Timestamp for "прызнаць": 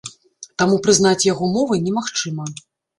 0.89-1.27